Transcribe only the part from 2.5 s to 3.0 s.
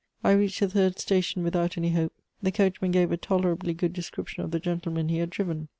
coachman